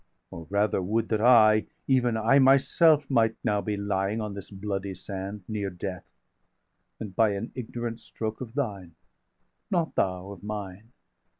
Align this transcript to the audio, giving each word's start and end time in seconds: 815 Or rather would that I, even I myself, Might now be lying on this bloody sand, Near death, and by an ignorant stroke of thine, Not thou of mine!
815 0.33 0.39
Or 0.39 0.41
rather 0.49 0.81
would 0.81 1.09
that 1.09 1.21
I, 1.21 1.67
even 1.87 2.17
I 2.17 2.39
myself, 2.39 3.07
Might 3.07 3.35
now 3.43 3.61
be 3.61 3.77
lying 3.77 4.19
on 4.19 4.33
this 4.33 4.49
bloody 4.49 4.95
sand, 4.95 5.43
Near 5.47 5.69
death, 5.69 6.09
and 6.99 7.15
by 7.15 7.33
an 7.33 7.51
ignorant 7.53 7.99
stroke 7.99 8.41
of 8.41 8.55
thine, 8.55 8.95
Not 9.69 9.93
thou 9.93 10.31
of 10.31 10.41
mine! 10.41 10.91